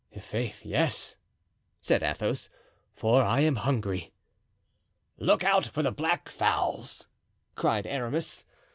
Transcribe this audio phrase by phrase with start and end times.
[0.15, 1.17] "I'faith, yes,"
[1.79, 2.49] said Athos,
[2.91, 4.11] "for I am hungry."
[5.19, 7.05] "Look out for the black fowls!"
[7.55, 8.43] cried Aramis.